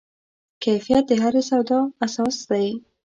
کیفیت 0.63 1.03
د 1.07 1.11
هرې 1.21 1.41
سودا 1.49 1.79
اساس 2.05 2.37
دی. 2.49 2.67